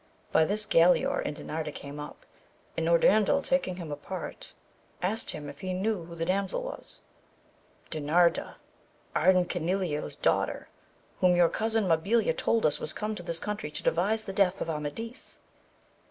[0.31, 2.25] By this Galaor and Dinarda came up,
[2.75, 6.15] and Norandel taking him apart, i'32 AMADIS OF GAUL, asked him if he knew who
[6.15, 7.01] the damsel was?—
[7.85, 7.89] ^No.
[8.01, 8.55] Dinarda,
[9.15, 10.69] Ardan Canileo*s daughter,
[11.19, 14.59] who your cousin Mabilia told us was come to this country to devise the death
[14.59, 15.37] of Amadis.